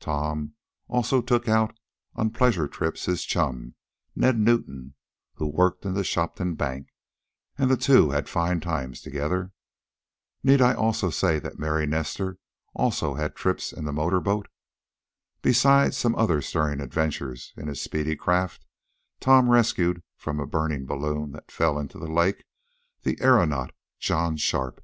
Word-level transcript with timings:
Tom 0.00 0.54
also 0.88 1.20
took 1.20 1.46
out 1.48 1.78
on 2.14 2.30
pleasure 2.30 2.66
trips 2.66 3.04
his 3.04 3.24
chum, 3.24 3.74
Ned 4.16 4.38
Newton, 4.38 4.94
who 5.34 5.46
worked 5.46 5.84
in 5.84 5.94
a 5.98 6.02
Shopton 6.02 6.54
bank, 6.54 6.88
and 7.58 7.70
the 7.70 7.76
two 7.76 8.08
had 8.08 8.26
fine 8.26 8.60
times 8.60 9.02
together. 9.02 9.52
Need 10.42 10.62
I 10.62 10.72
also 10.72 11.10
say 11.10 11.38
that 11.40 11.58
Mary 11.58 11.84
Nestor 11.86 12.38
also 12.72 13.16
had 13.16 13.36
trips 13.36 13.70
in 13.70 13.84
the 13.84 13.92
motor 13.92 14.20
boat? 14.20 14.48
Besides 15.42 15.94
some 15.98 16.14
other 16.14 16.40
stirring 16.40 16.80
adventures 16.80 17.52
in 17.58 17.68
his 17.68 17.82
speedy 17.82 18.16
craft 18.16 18.64
Tom 19.20 19.50
rescued, 19.50 20.02
from 20.16 20.40
a 20.40 20.46
burning 20.46 20.86
balloon 20.86 21.32
that 21.32 21.50
fell 21.50 21.78
into 21.78 21.98
the 21.98 22.10
lake, 22.10 22.44
the 23.02 23.18
aeronaut, 23.20 23.74
John 23.98 24.38
Sharp. 24.38 24.82